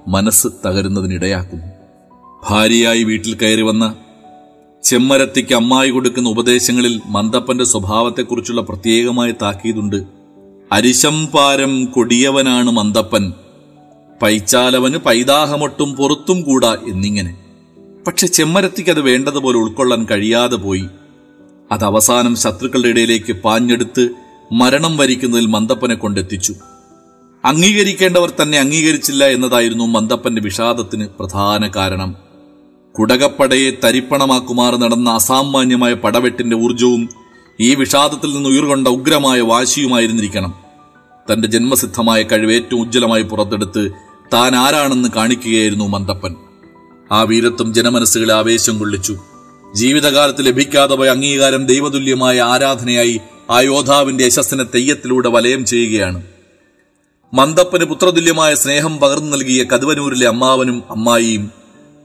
മനസ്സ് 0.09 0.49
തകരുന്നതിനിടയാക്കും 0.67 1.61
ഭാര്യയായി 2.51 3.03
വീട്ടിൽ 3.03 3.35
കയറി 3.35 3.63
വന്ന 3.63 3.95
ചെമ്മരത്തിക്ക് 4.85 5.55
അമ്മായി 5.55 5.91
കൊടുക്കുന്ന 5.91 6.29
ഉപദേശങ്ങളിൽ 6.29 7.01
മന്ദപ്പന്റെ 7.07 7.65
സ്വഭാവത്തെക്കുറിച്ചുള്ള 7.65 8.61
പ്രത്യേകമായ 8.61 9.31
താക്കീതുണ്ട്. 9.43 10.05
അരിശം 10.73 11.27
പാരം 11.27 11.85
കൊടിയവനാണ് 11.85 12.71
മന്ദപ്പൻ. 12.71 13.33
പൈച്ചാലവന് 14.23 14.97
പൈതാഹമൊട്ടും 14.97 15.95
പുറത്തും 15.95 16.43
കൂടാ 16.43 16.77
എന്നിങ്ങനെ. 16.89 17.37
പക്ഷെ 18.07 18.27
ചെമ്മരത്തിക്ക് 18.27 18.91
അത് 18.91 19.01
വേണ്ടതുപോലെ 19.01 19.57
ഉൾക്കൊള്ളാൻ 19.59 20.07
കഴിയാതെ 20.11 20.57
പോയി. 20.57 20.87
അത് 21.73 21.85
അവസാനം 21.85 22.37
ശത്രുക്കളുടെ 22.37 22.89
ഇടയിലേക്ക് 22.89 23.33
പാഞ്ഞെടുത്ത് 23.33 24.09
മരണം 24.53 24.97
വരിക്കുന്നതിൽ 24.97 25.47
മന്ദപ്പനെ 25.47 25.95
കൊണ്ടെത്തിച്ചു. 25.95 26.55
അംഗീകരിക്കേണ്ടവർ 27.45 28.33
തന്നെ 28.43 28.59
അംഗീകരിച്ചില്ല 28.59 29.25
എന്നതായിരുന്നു 29.25 29.85
മന്ദപ്പന്റെ 29.85 30.43
വിഷാദത്തിന് 30.43 31.07
പ്രധാന 31.21 31.71
കാരണം. 31.77 32.17
കുടകപ്പടയെ 32.99 33.71
തരിപ്പണമാക്കുമാർ 33.85 34.77
നടന്ന 34.77 35.11
അസാമാന്യമായ 35.11 35.95
പടവെട്ടിന്റെ 35.95 36.57
ഊർജവും 36.57 37.09
ഈ 37.61 37.75
വിഷാദത്തിൽ 37.75 38.35
നിന്ന് 38.35 38.49
ഉയർകൊണ്ട 38.49 38.89
ഉഗ്രമായ 38.89 39.41
വാശിയുമായിരുന്നിരിക്കണം. 39.41 40.55
തന്റെ 41.33 41.49
ജന്മസിദ്ധമായ 41.49 42.23
കഴിവ് 42.23 42.53
ഏറ്റവും 42.53 42.81
ഉജ്ജ്വലമായി 42.81 43.23
പുറത്തെടുത്ത് 43.23 44.12
താൻ 44.33 44.57
ആരാണെന്ന് 44.57 45.09
കാണിക്കുകയായിരുന്നു 45.17 45.89
മന്ദപ്പൻ. 45.89 46.35
ആ 47.13 47.23
വീരത്വം 47.23 47.75
ജനമനസ്സുകളെ 47.75 48.35
ആവേശം 48.35 48.79
കൊള്ളിച്ചു. 48.79 49.19
ജീവിതകാലത്ത് 49.75 50.47
ലഭിക്കാതെ 50.47 50.95
പോയ 50.95 51.09
അംഗീകാരം 51.09 51.67
ദൈവതുല്യമായ 51.67 52.41
ആരാധനയായി 52.41 53.21
ആ 53.51 53.61
യോദ്ധാവിന്റെ 53.61 54.25
യശസ്സിനെ 54.25 54.65
തെയ്യത്തിലൂടെ 54.65 55.29
വലയം 55.29 55.65
ചെയ്യുകയാണ്. 55.65 56.23
മന്ദപ്പന് 57.35 57.85
പുത്രതുല്യമായ 57.85 58.55
സ്നേഹം 58.55 58.99
പകർന്നു 58.99 59.37
നൽകിയ 59.37 59.65
കതുവനൂരിലെ 59.65 60.29
അമ്മാവനും 60.29 60.83
അമ്മായിയും 60.91 61.51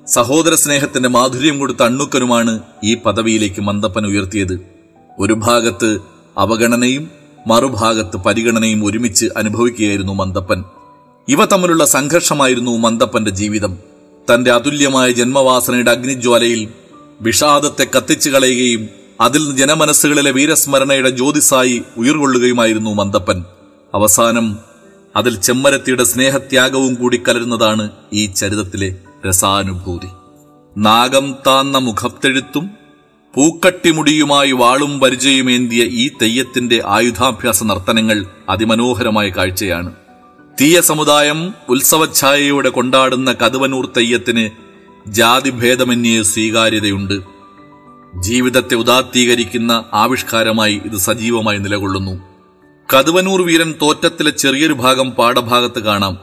സഹോദര 0.08 0.56
സ്നേഹത്തിന്റെ 0.56 1.10
മാധുര്യം 1.10 1.60
കൊടുത്ത 1.60 1.84
അണ്ണുക്കനുമാണ് 1.84 2.60
ഈ 2.84 2.96
പദവിയിലേക്ക് 2.96 3.62
മന്ദപ്പൻ 3.62 4.06
ഉയർത്തിയത്. 4.06 4.60
ഒരു 5.20 5.34
ഭാഗത്ത് 5.34 6.00
അവഗണനയും 6.38 7.12
മറുഭാഗത്ത് 7.48 8.18
പരിഗണനയും 8.18 8.86
ഒരുമിച്ച് 8.86 9.26
അനുഭവിക്കുകയായിരുന്നു 9.38 10.14
മന്ദപ്പൻ. 10.14 10.64
ഇവ 11.30 11.46
തമ്മിലുള്ള 11.46 11.86
സംഘർഷമായിരുന്നു 11.86 12.78
മന്ദപ്പന്റെ 12.78 13.32
ജീവിതം. 13.32 13.78
തന്റെ 14.34 14.52
അതുല്യമായ 14.52 15.12
ജന്മവാസനയുടെ 15.12 15.92
അഗ്നിജ്വാലയിൽ 15.92 16.68
വിഷാദത്തെ 17.22 17.88
കത്തിച്ചു 17.96 18.30
കളയുകയും 18.30 18.90
അതിൽ 19.22 19.44
നിന്ന് 19.44 19.58
ജനമനസ്സുകളിലെ 19.58 20.32
വീരസ്മരണയുടെ 20.32 21.10
ജ്യോതിസായി 21.10 21.84
ഉയർകൊള്ളുകയുമായിരുന്നു 21.98 22.94
മന്ദപ്പൻ. 22.94 23.46
അവസാനം 23.94 24.60
അതിൽ 25.16 25.42
ചെമ്മരത്തിയുടെ 25.42 26.04
സ്നേഹത്യാഗവും 26.04 26.94
കൂടി 26.94 27.22
കലരുന്നതാണ് 27.28 27.90
ഈ 28.14 28.26
ചരിതത്തിലെ 28.26 28.96
രസാനുഭൂതി. 29.30 30.08
നാഗം 30.78 31.36
താന്ന 31.48 31.78
മുഖത്തെഴുത്തും 31.78 32.70
പൂക്കട്ടിമുടിയുമായി 33.36 34.52
വാളും 34.52 35.00
പരിചയമേന്തിയ 35.00 35.84
ഈ 35.84 36.10
തെയ്യത്തിന്റെ 36.22 36.84
ആയുധാഭ്യാസ 36.86 37.64
നർത്തനങ്ങൾ 37.64 38.26
അതിമനോഹരമായ 38.50 39.30
കാഴ്ചയാണ്. 39.30 39.92
തീയ 40.62 40.82
സമുദായം 40.82 41.54
ഉത്സവഛായയോടെ 41.70 42.70
കൊണ്ടാടുന്ന 42.70 43.34
കതുവനൂർ 43.34 43.92
തെയ്യത്തിന് 43.98 44.50
ജാതിഭേദമന്യേ 45.08 46.22
സ്വീകാര്യതയുണ്ട്. 46.22 47.22
ജീവിതത്തെ 48.20 48.76
ഉദാത്തീകരിക്കുന്ന 48.76 49.84
ആവിഷ്കാരമായി 49.94 50.82
ഇത് 50.86 50.98
സജീവമായി 50.98 51.58
നിലകൊള്ളുന്നു. 51.58 52.20
കതുവനൂർ 52.94 53.42
വീരൻ 53.42 53.74
തോറ്റത്തിലെ 53.82 54.30
ചെറിയൊരു 54.30 54.74
ഭാഗം 54.74 55.12
പാഠഭാഗത്ത് 55.12 55.80
കാണാം. 55.80 56.18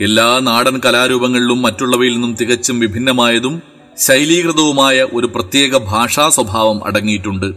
എല്ലാ 0.00 0.38
നാടൻ 0.38 0.80
കലാരൂപങ്ങളിലും 0.84 1.62
മറ്റുള്ളവയിൽ 1.62 2.12
നിന്നും 2.12 2.34
തികച്ചും 2.34 2.80
വിഭിന്നമായതും 2.80 3.62
ശൈലീകൃതവുമായ 3.98 5.02
ഒരു 5.02 5.26
പ്രത്യേക 5.26 5.76
ഭാഷാ 5.76 6.28
സ്വഭാവം 6.28 6.86
അടങ്ങിയിട്ടുണ്ട്. 6.86 7.54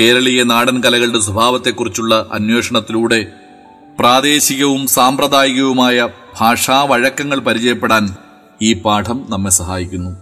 കേരളീയ 0.00 0.42
നാടൻ 0.42 0.82
കലകളുടെ 0.82 1.18
സ്വഭാവത്തെക്കുറിച്ചുള്ള 1.18 2.26
അന്വേഷണത്തിലൂടെ 2.32 3.26
പ്രാദേശികവും 4.00 4.86
സാമ്പ്രദായികവുമായ 4.86 6.08
ഭാഷാ 6.40 6.84
വഴക്കങ്ങൾ 6.84 7.38
പരിചയപ്പെടാൻ 7.38 8.16
ഈ 8.62 8.72
പാഠം 8.72 9.26
നമ്മെ 9.28 9.50
സഹായിക്കുന്നു. 9.50 10.16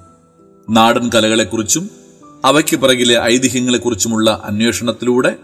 നാടൻ 0.70 1.10
കലകളെക്കുറിച്ചും 1.14 1.90
അവയ്ക്ക് 2.44 2.76
പിറകിലെ 2.76 3.22
ഐതിഹ്യങ്ങളെക്കുറിച്ചുമുള്ള 3.22 4.42
അന്വേഷണത്തിലൂടെ 4.44 5.36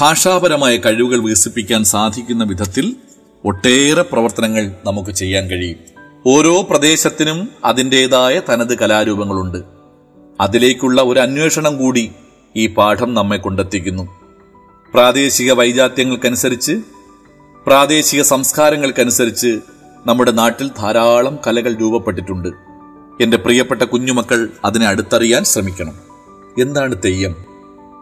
ഭാഷാപരമായ 0.00 0.76
കഴിവുകൾ 0.76 1.18
വികസിപ്പിക്കാൻ 1.18 1.84
സാധിക്കുന്ന 1.84 2.44
വിധത്തിൽ 2.44 2.96
ഒട്ടേറെ 3.44 4.02
പ്രവർത്തനങ്ങൾ 4.02 4.74
നമുക്ക് 4.86 5.10
ചെയ്യാൻ 5.10 5.48
കഴിയും. 5.48 5.78
ഓരോ 6.26 6.66
പ്രദേശത്തിനും 6.70 7.48
അതിന്റെതായ 7.64 8.40
തനത് 8.50 8.78
കലാരൂപങ്ങളുണ്ട്. 8.78 9.58
അതിലേക്കുള്ള 10.40 11.02
ഒരു 11.02 11.20
അന്വേഷണം 11.20 11.78
കൂടി 11.78 12.12
ഈ 12.56 12.66
പാഠം 12.66 13.14
നമ്മെ 13.14 13.36
കൊണ്ടെത്തിക്കുന്നു. 13.36 14.08
പ്രാദേശിക 14.94 15.52
വൈജാത്യങ്ങൾക്കനുസരിച്ച് 15.52 16.80
പ്രാദേശിക 17.68 18.22
സംസ്കാരങ്ങൾക്കനുസരിച്ച് 18.22 19.60
നമ്മുടെ 20.06 20.30
നാട്ടിൽ 20.30 20.70
ധാരാളം 20.78 21.38
കലകൾ 21.46 21.74
രൂപപ്പെട്ടിട്ടുണ്ട്. 21.74 22.48
എന്റെ 23.20 23.36
പ്രിയപ്പെട്ട 23.36 23.82
കുഞ്ഞുമക്കൾ 23.82 24.48
അതിനെ 24.64 24.86
അടുത്തറിയാൻ 24.86 25.44
ശ്രമിക്കണം. 25.44 26.00
എന്താണ് 26.60 26.94
തെയ്യം? 27.04 27.44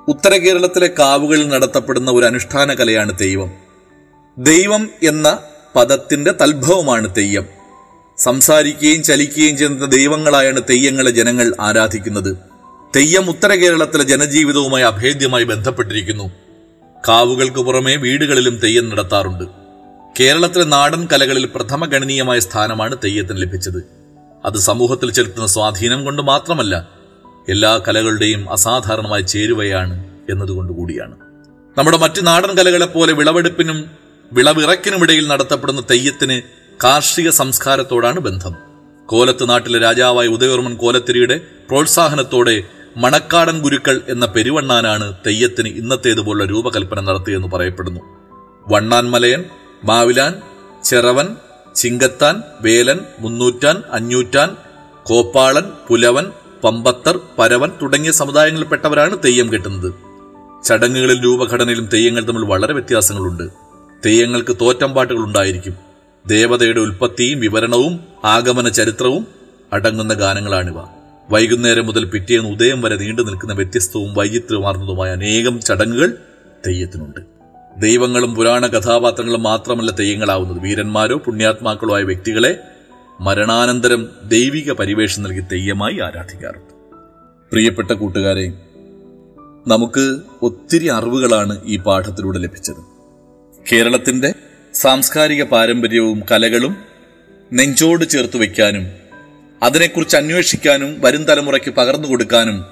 ഉത്തര 0.08 0.36
കേരളത്തിലെ 0.36 0.90
കാവുകളിൽ 0.98 1.48
നടത്തപ്പെടുന്ന 1.48 2.10
ഒരു 2.10 2.26
അനുഷ്ഠാന 2.26 2.74
കലയാണ് 2.74 3.12
തെയ്യം 3.20 3.50
ദൈവം 4.38 4.88
എന്ന 5.02 5.38
പദത്തിന്റെ 5.76 6.34
തൽഭവമാണ് 6.40 7.14
തെയ്യം. 7.16 7.46
സംസാരിക്കുകയും 8.18 9.02
ചലിക്കുകയും 9.02 9.58
ചെയ്യുന്ന 9.58 9.86
ദൈവങ്ങളായാണ് 9.86 10.62
തെയ്യങ്ങളെ 10.62 11.10
ജനങ്ങൾ 11.10 11.54
ആരാധിക്കുന്നത്. 11.60 12.38
തെയ്യം 12.96 13.30
ഉത്തര 13.30 13.52
കേരളത്തിലെ 13.52 14.04
ജനജീവിതവുമായി 14.04 14.84
അഭേദ്യമായി 14.84 15.44
ബന്ധപ്പെട്ടിരിക്കുന്നു. 15.44 16.30
കാവുകൾക്ക് 17.08 17.56
പുറമെ 17.56 17.96
വീടുകളിലും 17.96 18.56
തെയ്യം 18.56 18.88
നടത്താറുണ്ട്. 18.88 19.44
കേരളത്തിലെ 20.20 20.64
നാടൻ 20.64 21.08
കലകളിൽ 21.12 21.46
പ്രഥമ 21.54 21.84
ഗണനീയമായ 21.84 22.38
സ്ഥാനമാണ് 22.38 22.96
തെയ്യത്തിന് 23.04 23.42
ലഭിച്ചത്. 23.42 23.80
അത് 24.44 24.58
സമൂഹത്തിൽ 24.58 25.10
ചെലുത്തുന്ന 25.10 25.46
സ്വാധീനം 25.46 26.04
കൊണ്ട് 26.04 26.22
മാത്രമല്ല 26.22 26.88
എല്ലാ 27.48 27.80
കലകളുടെയും 27.88 28.52
അസാധാരണമായ 28.52 29.20
ചേരുവയാണ് 29.20 30.04
എന്നതുകൊണ്ടുകൂടിയാണ് 30.30 31.14
നമ്മുടെ 31.78 31.96
മറ്റു 31.96 32.20
നാടൻ 32.20 32.56
കലകളെ 32.56 32.86
പോലെ 32.86 33.12
വിളവെടുപ്പിനും 33.12 33.84
വിളവിറക്കിനുമിടയിൽ 34.32 35.28
നടത്തപ്പെടുന്ന 35.28 35.82
തെയ്യത്തിന് 35.90 36.42
കാർഷിക 36.84 37.28
സംസ്കാരത്തോടാണ് 37.30 38.20
ബന്ധം. 38.20 38.54
കോലത്ത് 39.06 39.48
നാട്ടിലെ 39.48 39.78
രാജാവായ 39.78 40.26
ഉദയവർമ്മൻ 40.26 40.74
കോലത്തിരിയുടെ 40.74 41.40
പ്രോത്സാഹനത്തോടെ 41.68 42.62
മണക്കാടൻ 42.96 43.60
ഗുരുക്കൾ 43.60 44.00
എന്ന 44.08 44.26
പെരുവണ്ണാനാണ് 44.26 45.14
തെയ്യത്തിന് 45.26 45.68
ഇന്നത്തേതുപോലുള്ള 45.68 46.44
രൂപകൽപ്പന 46.44 47.00
നടത്തിയെന്ന് 47.00 47.48
പറയപ്പെടുന്നു. 47.48 48.00
വണ്ണാൻ 48.68 49.10
മലയൻ 49.10 49.44
മാവിലാൻ 49.84 50.34
ചെറവൻ 50.84 51.36
ചിങ്കത്താൻ 51.74 52.42
വേലൻ 52.60 53.00
മുന്നൂറ്റാൻ 53.18 53.82
അഞ്ഞൂറ്റാൻ 53.92 54.56
കോപ്പാളൻ 55.02 55.62
പുലവൻ 55.88 56.26
പമ്പത്തർ 56.64 57.20
പരവൻ 57.38 57.70
തുടങ്ങിയ 57.82 58.10
സമുദായങ്ങളിൽപ്പെട്ടവരാണ് 58.10 59.18
തെയ്യം 59.24 59.52
കെട്ടുന്നത്. 59.52 59.94
ചടങ്ങുകളിൽ 60.64 61.24
രൂപഘടനയിലും 61.24 61.86
തെയ്യങ്ങൾ 61.86 62.24
തമ്മിൽ 62.24 62.44
വളരെ 62.44 62.72
വ്യത്യാസങ്ങളുണ്ട്. 62.72 63.50
തെയ്യങ്ങൾക്ക് 64.06 64.56
തോറ്റമ്പാട്ടുകൾ 64.60 65.18
ഉണ്ടായിരിക്കും. 65.18 65.74
ദേവതയുടെ 66.26 66.80
ഉൽപ്പത്തിയും 66.80 67.40
വിവരണവും 67.40 68.00
ആഗമന 68.24 68.68
ചരിത്രവും 68.68 69.26
അടങ്ങുന്ന 69.72 70.14
ഗാനങ്ങളാണിവ. 70.14 70.95
വൈകുന്നേരം 71.30 71.86
മുതൽ 71.86 72.04
പിറ്റേന്ന് 72.04 72.48
ഉദയം 72.48 72.82
വരെ 72.82 72.96
നീണ്ടു 72.96 73.22
നിൽക്കുന്ന 73.22 73.52
വ്യത്യസ്തവും 73.52 74.14
വൈചിത്രമാർന്നതുമായ 74.14 75.12
അനേകം 75.12 75.60
ചടങ്ങുകൾ 75.60 76.18
തെയ്യത്തിനുണ്ട്. 76.66 77.20
ദൈവങ്ങളും 77.80 78.34
പുരാണ 78.34 78.66
കഥാപാത്രങ്ങളും 78.66 79.42
മാത്രമല്ല 79.42 79.90
തെയ്യങ്ങളാവുന്നത്. 79.90 80.58
വീരന്മാരോ 80.58 81.16
പുണ്യാത്മാക്കളോ 81.16 81.96
ആയ 81.96 82.02
വ്യക്തികളെ 82.02 82.58
മരണാനന്തരം 83.20 84.08
ദൈവിക 84.24 84.72
പരിവേഷം 84.72 85.22
നൽകി 85.22 85.40
തെയ്യമായി 85.40 85.98
ആരാധിക്കാറുണ്ട്. 86.00 86.72
പ്രിയപ്പെട്ട 87.52 87.90
കൂട്ടുകാരെ 87.90 88.52
നമുക്ക് 89.68 90.18
ഒത്തിരി 90.42 90.86
അറിവുകളാണ് 90.86 91.60
ഈ 91.64 91.76
പാഠത്തിലൂടെ 91.76 92.38
ലഭിച്ചത്. 92.38 92.82
കേരളത്തിന്റെ 93.72 94.34
സാംസ്കാരിക 94.74 95.42
പാരമ്പര്യവും 95.42 96.22
കലകളും 96.30 96.76
നെഞ്ചോട് 97.52 98.04
ചേർത്ത് 98.08 98.36
വയ്ക്കാനും 98.36 99.05
അതിനെക്കുറിച്ച് 99.62 100.16
അന്വേഷിക്കാനും 100.16 101.00
വരും 101.00 101.24
തലമുറയ്ക്ക് 101.24 101.70
പകർന്നു 101.70 102.08
കൊടുക്കാനും 102.08 102.64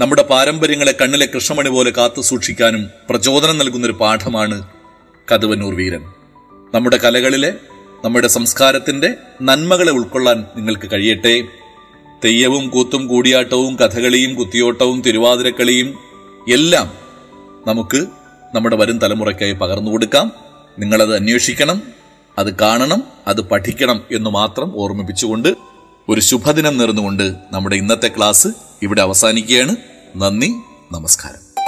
നമ്മുടെ 0.00 0.22
പാരമ്പര്യങ്ങളെ 0.22 0.94
കണ്ണിലെ 1.00 1.28
കൃഷ്ണമണി 1.34 1.68
പോലെ 1.68 1.90
കാത്തു 1.90 2.20
സൂക്ഷിക്കാനും 2.20 2.90
പ്രചോദനം 3.10 3.58
നൽകുന്നൊരു 3.58 3.92
പാഠമാണ് 3.92 4.68
കതുവന്നൂർ 5.32 5.74
വീരൻ. 5.74 6.04
നമ്മുടെ 6.74 6.96
കലകളിലെ 6.96 7.54
നമ്മുടെ 8.04 8.28
സംസ്കാരത്തിന്റെ 8.28 9.14
നന്മകളെ 9.42 9.92
ഉൾക്കൊള്ളാൻ 9.92 10.44
നിങ്ങൾക്ക് 10.56 10.90
കഴിയട്ടെ. 10.90 11.42
തെയ്യവും 12.24 12.68
കൂത്തും 12.68 13.06
കൂടിയാട്ടവും 13.06 13.76
കഥകളിയും 13.76 14.34
കുത്തിയോട്ടവും 14.34 15.00
തിരുവാതിരക്കളിയും 15.00 15.98
എല്ലാം 16.50 16.92
നമുക്ക് 17.66 18.06
നമ്മുടെ 18.54 18.76
വരും 18.76 18.98
തലമുറയ്ക്കായി 18.98 19.52
പകർന്നു 19.52 19.90
കൊടുക്കാം. 19.90 20.32
നിങ്ങളത് 20.78 21.16
അന്വേഷിക്കണം 21.16 21.82
അത് 22.38 22.58
കാണണം 22.58 23.02
അത് 23.26 23.40
പഠിക്കണം 23.40 24.02
എന്ന് 24.12 24.30
മാത്രം 24.30 24.76
ഓർമ്മിപ്പിച്ചുകൊണ്ട് 24.76 25.65
ഒരു 26.08 26.20
ശുഭദിനം 26.20 26.78
നേർന്നുകൊണ്ട് 26.78 27.34
നമ്മുടെ 27.52 27.76
ഇന്നത്തെ 27.76 28.08
ക്ലാസ് 28.08 28.48
ഇവിടെ 28.82 29.02
അവസാനിക്കുകയാണ്. 29.02 29.76
നന്ദി 30.16 30.54
നമസ്കാരം. 30.92 31.60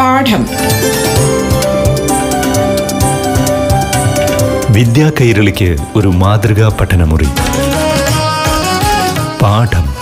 പാഠം. 0.00 0.46
വിദ്യാ 4.72 5.12
കൈരളിക്ക് 5.20 5.76
ഒരു 5.96 6.08
മാതൃകാ 6.08 6.68
പഠനമുറി. 6.80 7.28
പാഠം. 9.42 9.95